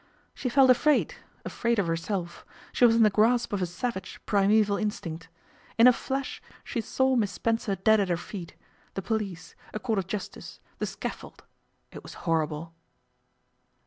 [0.33, 1.13] She felt afraid
[1.45, 5.29] afraid of herself; she was in the grasp of a savage, primeval instinct.
[5.77, 8.55] In a flash she saw Miss Spencer dead at her feet
[8.95, 11.43] the police a court of justice the scaffold.
[11.91, 12.73] It was horrible.